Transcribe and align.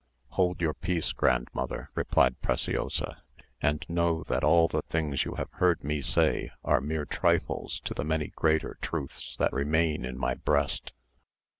"Hold 0.29 0.61
your 0.63 0.73
peace, 0.73 1.11
grandmother," 1.11 1.91
replied 1.93 2.41
Preciosa; 2.41 3.21
"and 3.61 3.85
know 3.87 4.23
that 4.23 4.43
all 4.43 4.67
the 4.67 4.81
things 4.89 5.25
you 5.25 5.35
have 5.35 5.51
heard 5.51 5.83
me 5.83 6.01
say 6.01 6.49
are 6.63 6.81
mere 6.81 7.05
trifles 7.05 7.79
to 7.81 7.93
the 7.93 8.03
many 8.03 8.29
greater 8.29 8.79
truths 8.81 9.35
that 9.37 9.53
remain 9.53 10.03
in 10.03 10.17
my 10.17 10.33
breast." 10.33 10.91